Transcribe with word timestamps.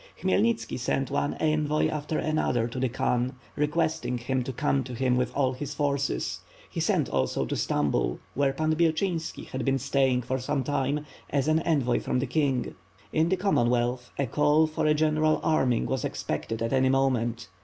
Khmyelnitski 0.19 0.79
sent 0.79 1.11
one 1.11 1.35
envoy 1.35 1.87
after 1.87 2.17
another 2.17 2.67
to 2.67 2.79
the 2.79 2.89
Khan, 2.89 3.33
requesting 3.55 4.17
him 4.17 4.41
to 4.45 4.51
come 4.51 4.83
to 4.85 4.95
him 4.95 5.15
with 5.15 5.31
all 5.37 5.53
his 5.53 5.75
forces; 5.75 6.39
he 6.67 6.79
sent 6.79 7.07
also 7.07 7.45
to 7.45 7.55
Stambul, 7.55 8.17
where 8.33 8.51
Pan 8.51 8.73
Byechinski 8.73 9.45
had 9.49 9.63
been 9.63 9.77
staying 9.77 10.23
for 10.23 10.39
some 10.39 10.63
time, 10.63 11.05
as 11.29 11.47
an 11.47 11.59
envoy 11.59 11.99
from 11.99 12.17
the 12.17 12.25
king. 12.25 12.73
In 13.13 13.29
the 13.29 13.37
Common 13.37 13.69
wealth, 13.69 14.09
a 14.17 14.25
call 14.25 14.65
for 14.65 14.87
a 14.87 14.95
general 14.95 15.39
arming 15.43 15.85
was 15.85 16.03
expected 16.03 16.63
at 16.63 16.73
any 16.73 16.89
mo 16.89 17.11
ment. 17.11 17.47